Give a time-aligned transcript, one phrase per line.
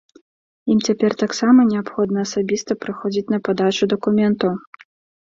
[0.75, 4.53] Ім цяпер таксама неабходна асабіста прыходзіць на падачу дакументаў.